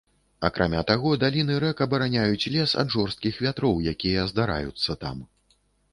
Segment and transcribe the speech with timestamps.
[0.47, 5.25] Акрамя таго, даліны рэк абараняюць лес ад жорсткіх вятроў, якія здараюцца там.